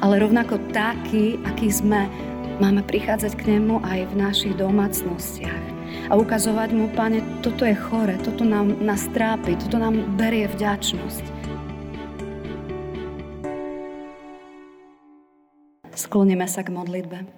[0.00, 2.08] Ale rovnako taký, aký sme,
[2.56, 5.64] máme prichádzať k nemu aj v našich domácnostiach.
[6.08, 11.24] A ukazovať mu, Pane, toto je chore, toto nám nás trápi, toto nám berie vďačnosť.
[15.92, 17.28] Skloníme sa k modlitbe.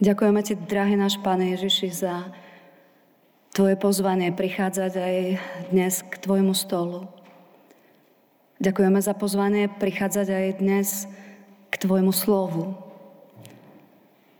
[0.00, 2.32] Ďakujeme Ti, drahý náš Pane Ježiši, za
[3.54, 5.16] Tvoje pozvanie prichádzať aj
[5.70, 7.23] dnes k Tvojmu stolu.
[8.64, 11.04] Ďakujeme za pozvanie prichádzať aj dnes
[11.68, 12.72] k Tvojmu slovu.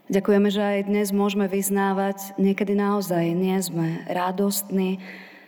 [0.09, 4.97] Ďakujeme, že aj dnes môžeme vyznávať, niekedy naozaj nie sme radostní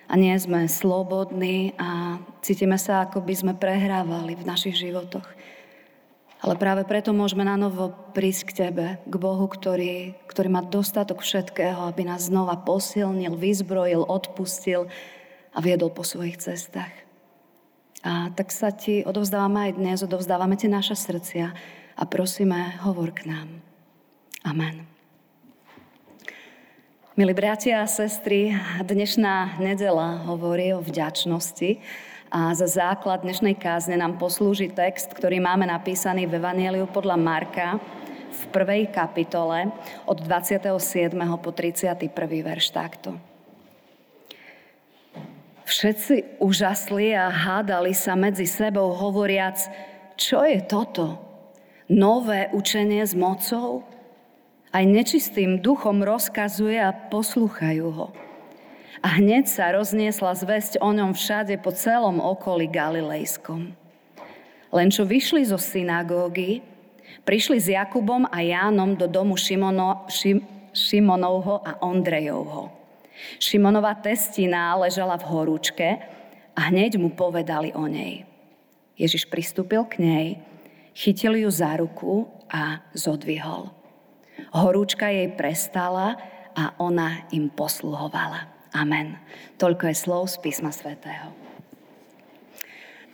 [0.06, 5.26] a nie sme slobodní a cítime sa, ako by sme prehrávali v našich životoch.
[6.46, 11.26] Ale práve preto môžeme na novo prísť k Tebe, k Bohu, ktorý, ktorý má dostatok
[11.26, 14.86] všetkého, aby nás znova posilnil, vyzbrojil, odpustil
[15.50, 17.07] a viedol po svojich cestách.
[18.06, 21.54] A tak sa Ti odovzdávame aj dnes, odovzdávame Ti naše srdcia
[21.98, 23.48] a prosíme, hovor k nám.
[24.46, 24.86] Amen.
[27.18, 28.54] Milí bratia a sestry,
[28.86, 31.82] dnešná nedela hovorí o vďačnosti
[32.30, 37.82] a za základ dnešnej kázne nám poslúži text, ktorý máme napísaný v Evangeliu podľa Marka
[38.30, 39.74] v prvej kapitole
[40.06, 40.70] od 27.
[41.42, 42.06] po 31.
[42.22, 43.18] verš takto.
[45.68, 49.60] Všetci úžasli a hádali sa medzi sebou, hovoriac,
[50.16, 51.20] čo je toto?
[51.92, 53.84] Nové učenie s mocou?
[54.72, 58.08] Aj nečistým duchom rozkazuje a poslúchajú ho.
[59.04, 63.76] A hneď sa rozniesla zväzť o ňom všade po celom okolí Galilejskom.
[64.72, 66.64] Len čo vyšli zo synagógy,
[67.28, 72.87] prišli s Jakubom a Jánom do domu Šimono, Šim, Šimonovho a Ondrejovho.
[73.38, 75.90] Šimonova testina ležala v horúčke
[76.58, 78.26] a hneď mu povedali o nej.
[78.98, 80.28] Ježiš pristúpil k nej,
[80.98, 83.70] chytil ju za ruku a zodvihol.
[84.54, 86.18] Horúčka jej prestala
[86.58, 88.50] a ona im posluhovala.
[88.74, 89.22] Amen.
[89.62, 91.34] Toľko je slov z písma svätého.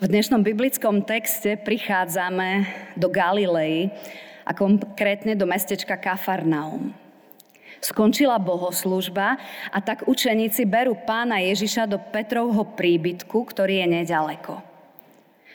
[0.04, 2.68] V dnešnom biblickom texte prichádzame
[3.00, 3.88] do Galilei
[4.44, 7.03] a konkrétne do mestečka Kafarnaum.
[7.84, 9.36] Skončila bohoslužba
[9.68, 14.64] a tak učeníci berú pána Ježiša do Petrovho príbytku, ktorý je nedaleko.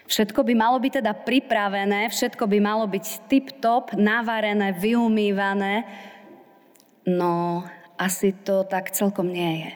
[0.04, 5.88] Všetko by malo byť teda pripravené, všetko by malo byť tip-top, navarené, vyumývané,
[7.08, 7.64] no
[7.96, 9.72] asi to tak celkom nie je.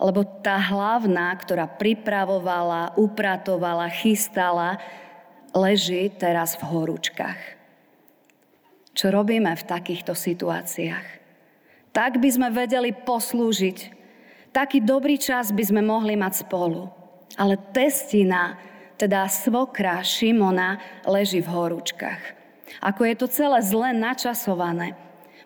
[0.00, 4.80] Lebo tá hlavná, ktorá pripravovala, upratovala, chystala,
[5.56, 7.40] leží teraz v horúčkach.
[8.92, 11.17] Čo robíme v takýchto situáciách?
[11.92, 13.96] Tak by sme vedeli poslúžiť.
[14.52, 16.88] Taký dobrý čas by sme mohli mať spolu.
[17.36, 18.56] Ale testina,
[18.98, 22.20] teda svokra Šimona, leží v horúčkach.
[22.82, 24.96] Ako je to celé zle načasované.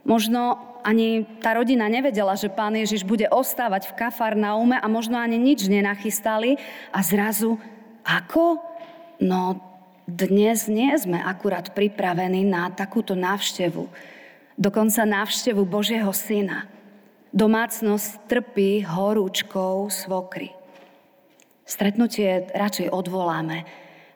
[0.03, 5.39] Možno ani tá rodina nevedela, že pán Ježiš bude ostávať v Kafarnaume a možno ani
[5.39, 6.59] nič nenachystali
[6.91, 7.57] a zrazu
[8.03, 8.59] ako?
[9.23, 9.63] No
[10.11, 13.87] dnes nie sme akurát pripravení na takúto návštevu.
[14.61, 16.69] Dokonca návštevu Božieho syna.
[17.33, 20.53] Domácnosť trpí horúčkou svokry.
[21.65, 23.65] Stretnutie radšej odvoláme,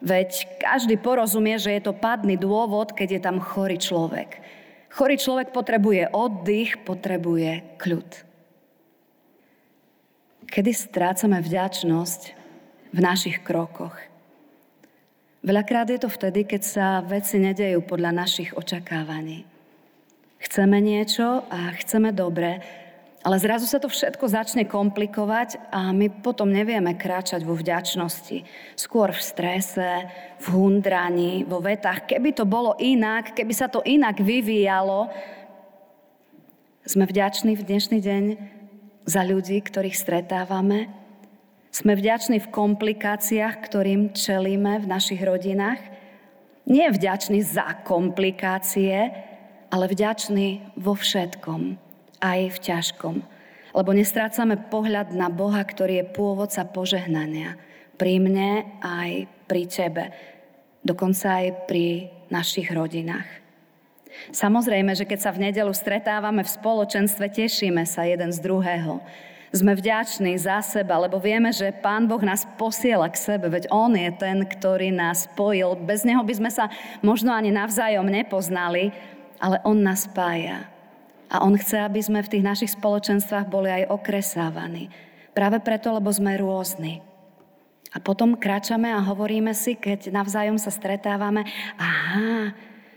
[0.05, 4.45] veď každý porozumie, že je to padný dôvod, keď je tam chorý človek.
[4.93, 8.11] Chorý človek potrebuje oddych, potrebuje kľud.
[10.53, 12.21] Kedy strácame vďačnosť
[12.93, 13.97] v našich krokoch?
[15.41, 19.56] Veľakrát je to vtedy, keď sa veci nedejú podľa našich očakávaní.
[20.47, 22.63] Chceme niečo a chceme dobre,
[23.27, 28.47] ale zrazu sa to všetko začne komplikovať a my potom nevieme kráčať vo vďačnosti.
[28.79, 30.07] Skôr v strese,
[30.39, 32.07] v hundrani, vo vetách.
[32.07, 35.11] Keby to bolo inak, keby sa to inak vyvíjalo,
[36.87, 38.25] sme vďační v dnešný deň
[39.03, 40.87] za ľudí, ktorých stretávame.
[41.75, 45.83] Sme vďační v komplikáciách, ktorým čelíme v našich rodinách.
[46.71, 49.11] Nie vďační za komplikácie,
[49.71, 51.79] ale vďační vo všetkom
[52.21, 53.17] aj v ťažkom.
[53.77, 57.61] Lebo nestrácame pohľad na Boha, ktorý je pôvodca požehnania.
[58.01, 60.05] Pri mne aj pri tebe.
[60.81, 63.29] Dokonca aj pri našich rodinách.
[64.33, 69.05] Samozrejme, že keď sa v nedelu stretávame v spoločenstve, tešíme sa jeden z druhého.
[69.53, 73.93] Sme vďační za seba, lebo vieme, že Pán Boh nás posiela k sebe, veď On
[73.95, 75.79] je ten, ktorý nás spojil.
[75.85, 76.73] Bez Neho by sme sa
[77.05, 78.91] možno ani navzájom nepoznali,
[79.41, 80.69] ale On nás spája.
[81.27, 84.89] A on chce, aby sme v tých našich spoločenstvách boli aj okresávaní.
[85.35, 87.03] Práve preto, lebo sme rôzni.
[87.93, 91.49] A potom kráčame a hovoríme si, keď navzájom sa stretávame,
[91.81, 92.53] aha,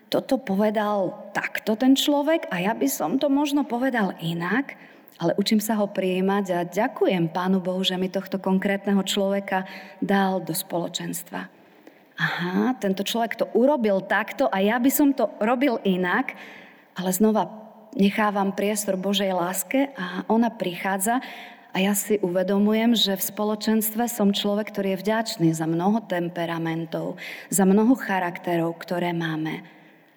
[0.09, 4.74] toto povedal takto ten človek a ja by som to možno povedal inak,
[5.21, 9.68] ale učím sa ho prijímať a ďakujem Pánu Bohu, že mi tohto konkrétneho človeka
[10.01, 11.58] dal do spoločenstva.
[12.19, 16.36] Aha, tento človek to urobil takto a ja by som to robil inak,
[17.00, 17.48] ale znova
[17.95, 21.24] nechávam priestor Božej láske a ona prichádza
[21.69, 27.21] a ja si uvedomujem, že v spoločenstve som človek, ktorý je vďačný za mnoho temperamentov,
[27.48, 29.62] za mnoho charakterov, ktoré máme.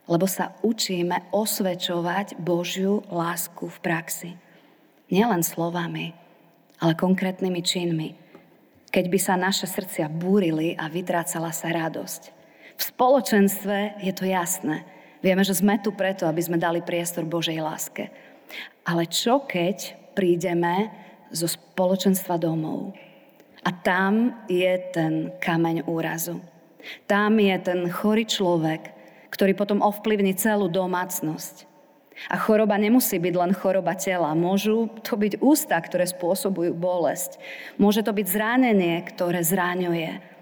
[0.08, 4.30] Lebo sa učíme osvedčovať Božiu lásku v praxi.
[5.12, 6.16] Nielen slovami,
[6.80, 8.21] ale konkrétnymi činmi.
[8.92, 12.22] Keď by sa naše srdcia búrili a vytrácala sa radosť.
[12.76, 14.84] V spoločenstve je to jasné.
[15.24, 18.12] Vieme, že sme tu preto, aby sme dali priestor Božej láske.
[18.84, 20.92] Ale čo keď prídeme
[21.32, 22.92] zo spoločenstva domov.
[23.64, 26.42] A tam je ten kameň úrazu.
[27.08, 28.92] Tam je ten chorý človek,
[29.32, 31.71] ktorý potom ovplyvní celú domácnosť.
[32.28, 34.36] A choroba nemusí byť len choroba tela.
[34.36, 37.40] Môžu to byť ústa, ktoré spôsobujú bolesť.
[37.80, 40.32] Môže to byť zranenie, ktoré zráňuje.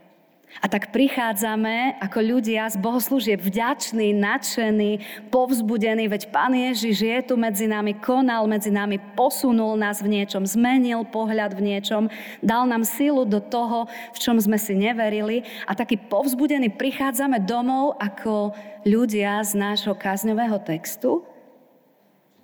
[0.59, 4.99] A tak prichádzame ako ľudia z bohoslúžieb vďační, nadšení,
[5.31, 10.43] povzbudení, veď Pán Ježiš je tu medzi nami, konal medzi nami, posunul nás v niečom,
[10.43, 12.11] zmenil pohľad v niečom,
[12.43, 17.95] dal nám silu do toho, v čom sme si neverili a taký povzbudení prichádzame domov
[18.03, 18.51] ako
[18.83, 21.30] ľudia z nášho kázňového textu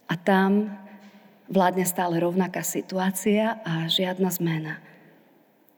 [0.07, 0.71] a tam
[1.51, 4.83] vládne stále rovnaká situácia a žiadna zmena.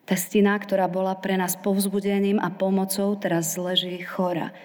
[0.08, 4.56] Testina, ktorá bola pre nás povzbudením a pomocou, teraz leží chora.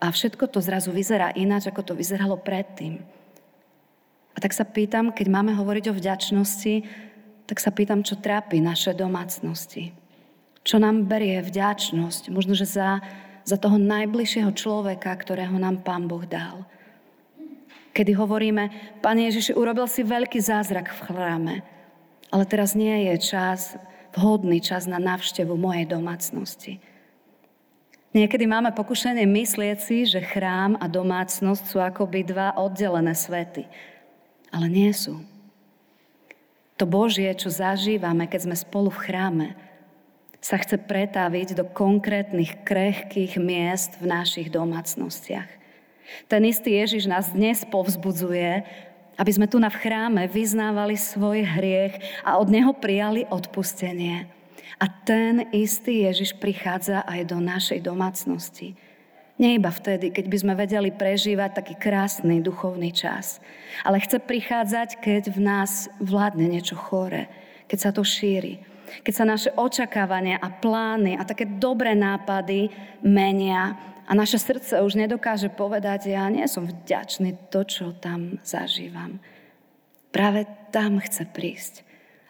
[0.00, 3.04] A všetko to zrazu vyzerá ináč, ako to vyzeralo predtým.
[4.32, 6.74] A tak sa pýtam, keď máme hovoriť o vďačnosti,
[7.48, 9.92] tak sa pýtam, čo trápi naše domácnosti.
[10.64, 13.00] Čo nám berie vďačnosť, možno, že za,
[13.44, 16.64] za toho najbližšieho človeka, ktorého nám Pán Boh dal.
[17.96, 18.68] Kedy hovoríme,
[19.00, 21.54] Pán Ježiš, urobil si veľký zázrak v chráme,
[22.28, 23.80] ale teraz nie je čas
[24.12, 26.76] vhodný čas na návštevu mojej domácnosti.
[28.16, 33.68] Niekedy máme pokušenie myslieť si, že chrám a domácnosť sú akoby dva oddelené svety.
[34.48, 35.20] Ale nie sú.
[36.80, 39.48] To Božie, čo zažívame, keď sme spolu v chráme,
[40.40, 45.65] sa chce pretáviť do konkrétnych krehkých miest v našich domácnostiach.
[46.26, 48.62] Ten istý Ježiš nás dnes povzbudzuje,
[49.16, 54.28] aby sme tu na v chráme vyznávali svoj hriech a od Neho prijali odpustenie.
[54.76, 58.76] A ten istý Ježiš prichádza aj do našej domácnosti.
[59.36, 63.40] Nie iba vtedy, keď by sme vedeli prežívať taký krásny duchovný čas,
[63.84, 67.28] ale chce prichádzať, keď v nás vládne niečo chore,
[67.68, 68.64] keď sa to šíri,
[69.02, 72.70] keď sa naše očakávania a plány a také dobré nápady
[73.02, 79.18] menia a naše srdce už nedokáže povedať, ja nie som vďačný to, čo tam zažívam.
[80.14, 81.82] Práve tam chce prísť.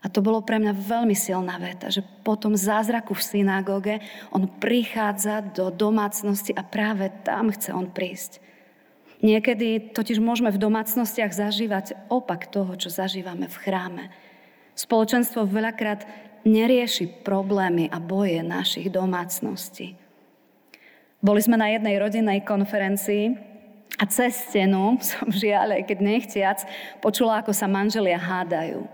[0.04, 3.94] A to bolo pre mňa veľmi silná veta, že po tom zázraku v synagóge
[4.30, 8.38] on prichádza do domácnosti a práve tam chce on prísť.
[9.24, 14.04] Niekedy totiž môžeme v domácnostiach zažívať opak toho, čo zažívame v chráme.
[14.76, 16.04] Spoločenstvo veľakrát
[16.46, 19.99] nerieši problémy a boje našich domácností.
[21.18, 23.35] Boli sme na jednej rodinnej konferencii
[23.99, 26.59] a cez stenu som žiaľ, aj keď nechciac,
[27.02, 28.87] počula, ako sa manželia hádajú.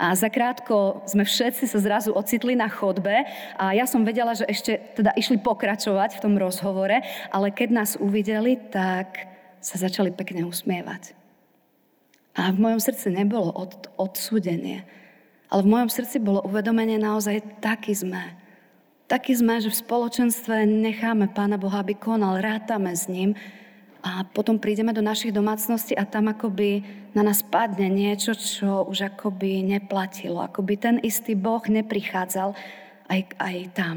[0.00, 3.20] A zakrátko sme všetci sa zrazu ocitli na chodbe
[3.60, 8.00] a ja som vedela, že ešte teda išli pokračovať v tom rozhovore, ale keď nás
[8.00, 9.28] uvideli, tak
[9.60, 11.12] sa začali pekne usmievať.
[12.32, 14.88] A v mojom srdci nebolo od, odsúdenie,
[15.50, 18.38] ale v mojom srdci bolo uvedomenie naozaj taký sme.
[19.10, 23.34] Taký sme, že v spoločenstve necháme Pána Boha, aby konal, rátame s ním
[24.00, 29.12] a potom prídeme do našich domácností a tam akoby na nás padne niečo, čo už
[29.12, 30.40] akoby neplatilo.
[30.40, 32.54] Akoby ten istý Boh neprichádzal
[33.10, 33.96] aj, aj tam.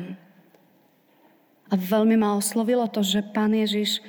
[1.72, 4.01] A veľmi ma oslovilo to, že Pán Ježiš,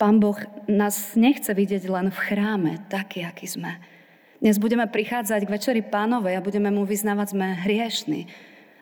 [0.00, 0.38] Pán Boh
[0.70, 3.82] nás nechce vidieť len v chráme, taký, aký sme.
[4.42, 8.26] Dnes budeme prichádzať k Večeri Pánovej a budeme mu vyznávať, sme hriešni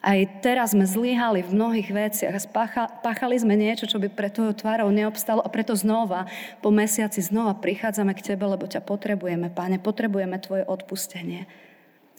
[0.01, 2.41] aj teraz sme zlyhali v mnohých veciach a
[3.05, 6.25] spáchali sme niečo, čo by pre tvojou tvárou neobstalo a preto znova,
[6.65, 11.45] po mesiaci znova prichádzame k Tebe, lebo ťa potrebujeme, Páne, potrebujeme Tvoje odpustenie.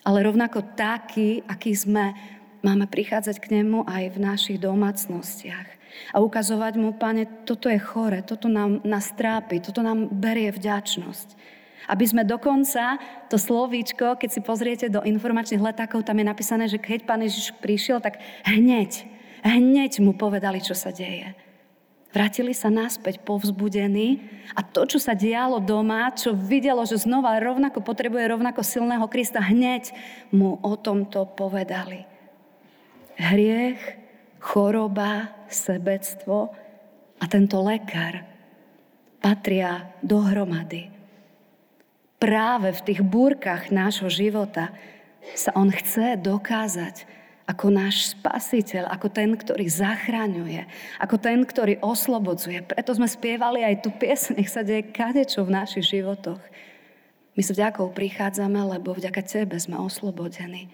[0.06, 2.14] Ale rovnako taký, aký sme,
[2.62, 5.82] máme prichádzať k Nemu aj v našich domácnostiach.
[6.14, 11.61] A ukazovať Mu, Páne, toto je chore, toto nám, nás trápi, toto nám berie vďačnosť.
[11.90, 16.78] Aby sme dokonca to slovíčko, keď si pozriete do informačných letákov, tam je napísané, že
[16.78, 19.06] keď Pán Ježiš prišiel, tak hneď,
[19.42, 21.34] hneď mu povedali, čo sa deje.
[22.12, 24.20] Vrátili sa naspäť povzbudení
[24.52, 29.40] a to, čo sa dialo doma, čo videlo, že znova rovnako potrebuje rovnako silného Krista,
[29.40, 29.96] hneď
[30.36, 32.04] mu o tomto povedali.
[33.16, 33.80] Hriech,
[34.44, 36.52] choroba, sebectvo
[37.16, 38.28] a tento lekár
[39.24, 41.01] patria dohromady.
[42.22, 44.70] Práve v tých búrkach nášho života
[45.34, 47.10] sa on chce dokázať
[47.50, 50.70] ako náš spasiteľ, ako ten, ktorý zachraňuje,
[51.02, 52.62] ako ten, ktorý oslobodzuje.
[52.62, 56.40] Preto sme spievali aj tú piesň, nech sa deje kadečo v našich životoch.
[57.34, 60.70] My s vďakou prichádzame, lebo vďaka Tebe sme oslobodení.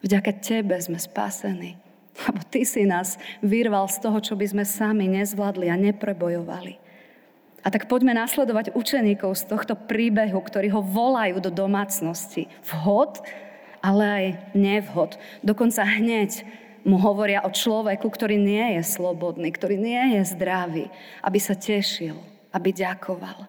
[0.00, 1.76] Vďaka Tebe sme spasení.
[2.24, 6.87] Lebo Ty si nás vyrval z toho, čo by sme sami nezvládli a neprebojovali.
[7.66, 12.46] A tak poďme nasledovať učeníkov z tohto príbehu, ktorí ho volajú do domácnosti.
[12.70, 13.22] Vhod
[13.82, 15.16] ale aj nevhod.
[15.42, 16.42] Dokonca hneď
[16.86, 20.86] mu hovoria o človeku, ktorý nie je slobodný, ktorý nie je zdravý,
[21.22, 22.16] aby sa tešil,
[22.54, 23.46] aby ďakoval.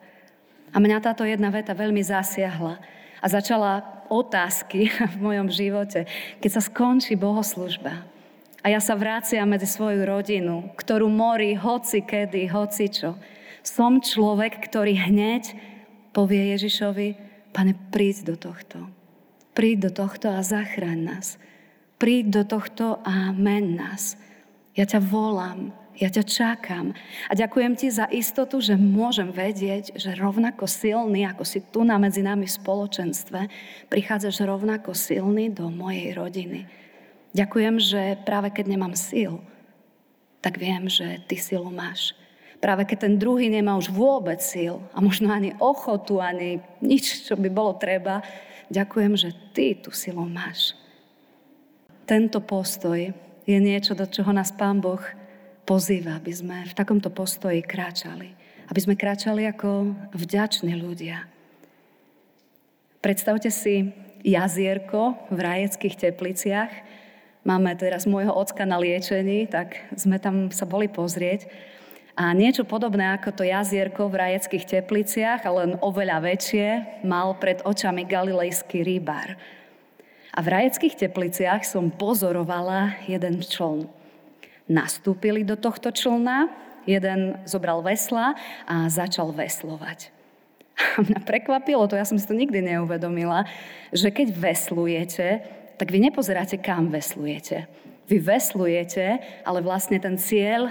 [0.70, 2.78] A mňa táto jedna veta veľmi zasiahla
[3.20, 6.06] a začala otázky v mojom živote,
[6.42, 8.06] keď sa skončí bohoslužba.
[8.60, 13.16] A ja sa vráciam medzi svoju rodinu, ktorú morí hoci kedy, hoci čo.
[13.62, 15.56] Som človek, ktorý hneď
[16.16, 17.08] povie Ježišovi,
[17.52, 18.88] pane, príď do tohto.
[19.54, 21.28] Príď do tohto a zachráň nás.
[22.00, 24.16] Príď do tohto a men nás.
[24.72, 26.96] Ja ťa volám, ja ťa čakám.
[27.28, 32.00] A ďakujem ti za istotu, že môžem vedieť, že rovnako silný, ako si tu na
[32.00, 33.40] medzi nami v spoločenstve,
[33.92, 36.72] prichádzaš rovnako silný do mojej rodiny.
[37.36, 39.44] Ďakujem, že práve keď nemám sil,
[40.40, 42.16] tak viem, že ty silu máš.
[42.60, 47.40] Práve keď ten druhý nemá už vôbec sil a možno ani ochotu, ani nič, čo
[47.40, 48.20] by bolo treba,
[48.70, 50.78] Ďakujem, že Ty tú silu máš.
[52.06, 53.02] Tento postoj
[53.50, 55.02] je niečo, do čoho nás Pán Boh
[55.66, 58.30] pozýva, aby sme v takomto postoji kráčali.
[58.70, 61.26] Aby sme kráčali ako vďační ľudia.
[63.02, 63.90] Predstavte si
[64.22, 66.70] jazierko v rajeckých tepliciach.
[67.42, 71.50] Máme teraz môjho ocka na liečení, tak sme tam sa boli pozrieť.
[72.20, 76.68] A niečo podobné ako to jazierko v rajeckých tepliciach, ale len oveľa väčšie,
[77.08, 79.40] mal pred očami galilejský rýbar.
[80.36, 83.88] A v rajeckých tepliciach som pozorovala jeden čln.
[84.68, 86.52] Nastúpili do tohto člna,
[86.84, 88.36] jeden zobral vesla
[88.68, 90.12] a začal veslovať.
[90.76, 93.48] A mňa prekvapilo to, ja som si to nikdy neuvedomila,
[93.96, 95.28] že keď veslujete,
[95.80, 97.64] tak vy nepozeráte, kam veslujete.
[98.12, 100.68] Vy veslujete, ale vlastne ten cieľ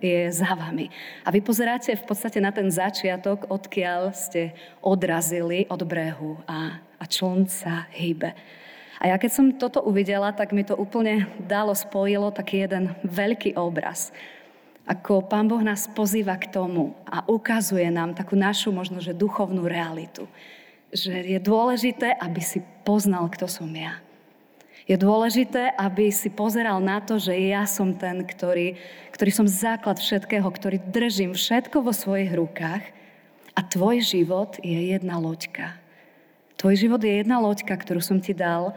[0.00, 0.88] je za vami.
[1.22, 7.04] A vy pozeráte v podstate na ten začiatok, odkiaľ ste odrazili od brehu a, a
[7.04, 8.32] čln sa hýbe.
[9.00, 13.56] A ja keď som toto uvidela, tak mi to úplne dalo, spojilo taký jeden veľký
[13.56, 14.12] obraz.
[14.84, 19.64] Ako Pán Boh nás pozýva k tomu a ukazuje nám takú našu možno, že duchovnú
[19.64, 20.28] realitu.
[20.90, 24.02] Že je dôležité, aby si poznal, kto som ja
[24.90, 28.74] je dôležité, aby si pozeral na to, že ja som ten, ktorý,
[29.14, 32.82] ktorý som základ všetkého, ktorý držím všetko vo svojich rukách
[33.54, 35.78] a tvoj život je jedna loďka.
[36.58, 38.74] Tvoj život je jedna loďka, ktorú som ti dal,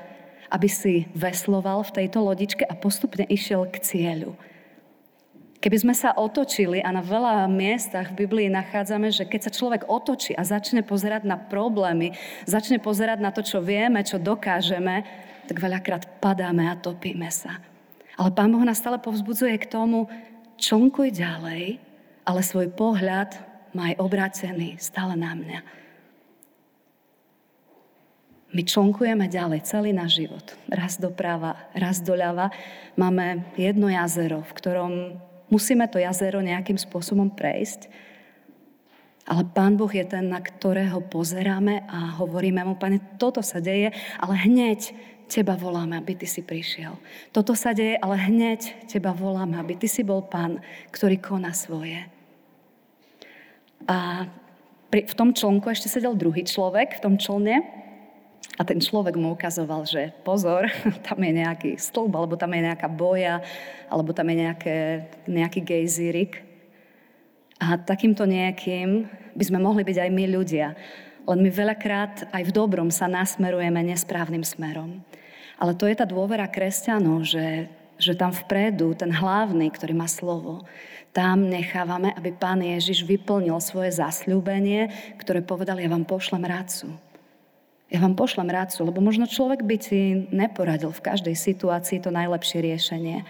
[0.53, 4.37] aby si vesloval v tejto lodičke a postupne išiel k cieľu.
[5.65, 9.89] Keby sme sa otočili, a na veľa miestach v Biblii nachádzame, že keď sa človek
[9.89, 12.13] otočí a začne pozerať na problémy,
[12.45, 15.07] začne pozerať na to, čo vieme, čo dokážeme,
[15.47, 17.59] tak veľakrát padáme a topíme sa.
[18.17, 20.05] Ale Pán Boh nás stále povzbudzuje k tomu,
[20.61, 21.81] čonkuj ďalej,
[22.23, 23.35] ale svoj pohľad
[23.73, 25.59] maj obrácený stále na mňa.
[28.53, 30.45] My člonkujeme ďalej celý náš život.
[30.69, 32.53] Raz doprava, raz doľava.
[32.93, 34.93] Máme jedno jazero, v ktorom
[35.49, 37.89] musíme to jazero nejakým spôsobom prejsť.
[39.25, 43.89] Ale Pán Boh je ten, na ktorého pozeráme a hovoríme mu, Pane, toto sa deje,
[44.21, 44.93] ale hneď
[45.33, 46.93] teba voláme, aby ty si prišiel.
[47.33, 50.61] Toto sa deje, ale hneď teba voláme, aby ty si bol pán,
[50.93, 52.05] ktorý koná svoje.
[53.89, 54.29] A
[54.93, 57.65] pri, v tom člnku ešte sedel druhý človek, v tom člne,
[58.53, 60.69] a ten človek mu ukazoval, že pozor,
[61.09, 63.41] tam je nejaký stĺb, alebo tam je nejaká boja,
[63.89, 64.77] alebo tam je nejaké,
[65.25, 66.45] nejaký gejzírik.
[67.57, 70.77] A takýmto nejakým by sme mohli byť aj my ľudia.
[71.23, 75.01] Len my veľakrát aj v dobrom sa nasmerujeme nesprávnym smerom.
[75.63, 80.67] Ale to je tá dôvera kresťanov, že, že tam vpredu, ten hlavný, ktorý má slovo,
[81.15, 84.91] tam nechávame, aby Pán Ježiš vyplnil svoje zasľúbenie,
[85.23, 86.91] ktoré povedal, ja vám pošlem rácu.
[87.87, 92.59] Ja vám pošlem rácu, lebo možno človek by ti neporadil v každej situácii to najlepšie
[92.59, 93.23] riešenie.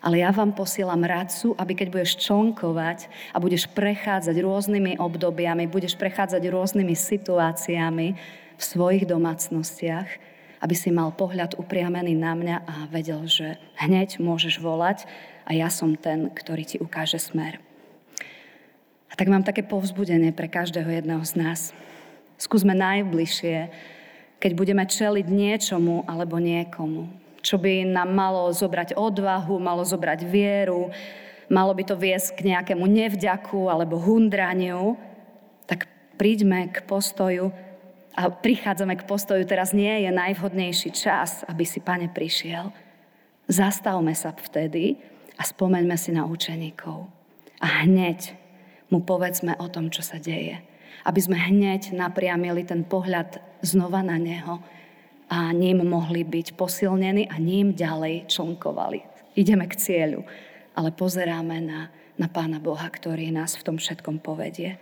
[0.00, 6.00] Ale ja vám posielam radcu, aby keď budeš člnkovať a budeš prechádzať rôznymi obdobiami, budeš
[6.00, 8.08] prechádzať rôznymi situáciami
[8.54, 10.33] v svojich domácnostiach,
[10.64, 15.04] aby si mal pohľad upriamený na mňa a vedel, že hneď môžeš volať
[15.44, 17.60] a ja som ten, ktorý ti ukáže smer.
[19.06, 21.60] A tak mám také povzbudenie pre každého jedného z nás.
[22.40, 23.68] Skúsme najbližšie,
[24.40, 30.88] keď budeme čeliť niečomu alebo niekomu čo by nám malo zobrať odvahu, malo zobrať vieru,
[31.52, 34.96] malo by to viesť k nejakému nevďaku alebo hundraniu,
[35.68, 35.84] tak
[36.16, 37.52] príďme k postoju
[38.14, 42.70] a prichádzame k postoju, teraz nie je najvhodnejší čas, aby si pane prišiel.
[43.50, 44.96] Zastavme sa vtedy
[45.34, 47.10] a spomeňme si na učeníkov.
[47.58, 48.38] A hneď
[48.88, 50.62] mu povedzme o tom, čo sa deje.
[51.02, 54.62] Aby sme hneď napriamili ten pohľad znova na neho
[55.26, 59.02] a ním mohli byť posilnení a ním ďalej člnkovali.
[59.34, 60.22] Ideme k cieľu,
[60.78, 64.78] ale pozeráme na, na Pána Boha, ktorý nás v tom všetkom povedie.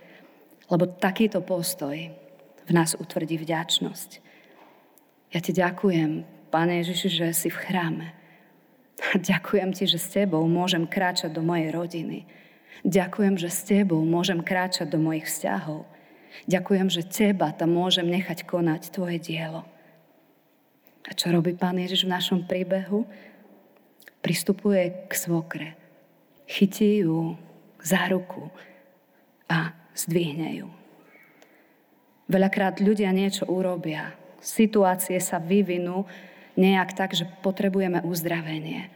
[0.69, 2.22] Lebo takýto postoj
[2.67, 4.23] v nás utvrdí vďačnosť.
[5.33, 8.13] Ja ti ďakujem, Pane Ježiši, že si v chráme.
[9.17, 12.29] Ďakujem ti, že s tebou môžem kráčať do mojej rodiny.
[12.85, 15.89] Ďakujem, že s tebou môžem kráčať do mojich vzťahov.
[16.45, 19.65] Ďakujem, že teba tam môžem nechať konať tvoje dielo.
[21.09, 23.09] A čo robí pán Ježiš v našom príbehu?
[24.21, 25.73] Pristupuje k svokre,
[26.45, 27.33] chytí ju
[27.81, 28.53] za ruku
[29.49, 30.82] a zdvihne ju.
[32.33, 36.09] Veľakrát ľudia niečo urobia, situácie sa vyvinú
[36.57, 38.89] nejak tak, že potrebujeme uzdravenie.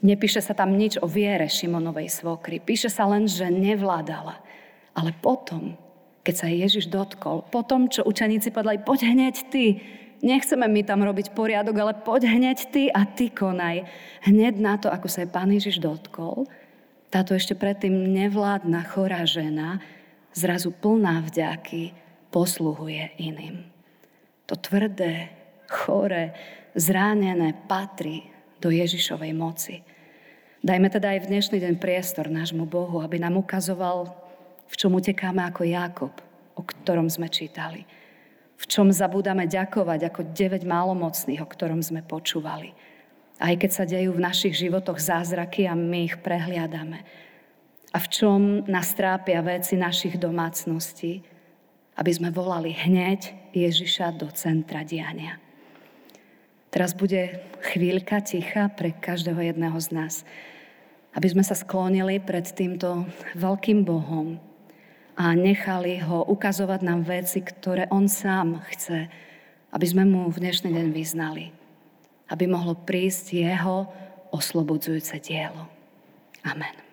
[0.00, 2.56] Nepíše sa tam nič o viere Šimonovej svokry.
[2.58, 4.40] Píše sa len, že nevládala.
[4.96, 5.76] Ale potom,
[6.24, 9.66] keď sa Ježiš dotkol, potom, čo učeníci povedali, poď hneď ty,
[10.22, 13.82] Nechceme my tam robiť poriadok, ale poď hneď ty a ty konaj.
[14.22, 16.46] Hneď na to, ako sa je Pán Ježiš dotkol,
[17.10, 19.82] táto ešte predtým nevládna chorá žena,
[20.30, 21.90] zrazu plná vďaky,
[22.32, 23.68] posluhuje iným.
[24.48, 25.28] To tvrdé,
[25.68, 26.32] chore,
[26.72, 29.84] zránené patrí do Ježišovej moci.
[30.64, 34.10] Dajme teda aj v dnešný deň priestor nášmu Bohu, aby nám ukazoval,
[34.66, 36.14] v čom utekáme ako Jakob,
[36.56, 37.84] o ktorom sme čítali
[38.62, 42.70] v čom zabúdame ďakovať ako 9 málomocných, o ktorom sme počúvali.
[43.42, 47.02] Aj keď sa dejú v našich životoch zázraky a my ich prehliadame.
[47.90, 48.40] A v čom
[48.70, 51.26] nás trápia veci našich domácností,
[51.96, 55.36] aby sme volali hneď Ježiša do centra diania.
[56.72, 60.14] Teraz bude chvíľka ticha pre každého jedného z nás,
[61.12, 63.04] aby sme sa sklonili pred týmto
[63.36, 64.40] veľkým Bohom,
[65.16, 69.12] a nechali ho ukazovať nám veci, ktoré on sám chce,
[69.72, 71.52] aby sme mu v dnešný deň vyznali.
[72.32, 73.92] Aby mohlo prísť jeho
[74.32, 75.68] oslobodzujúce dielo.
[76.48, 76.91] Amen.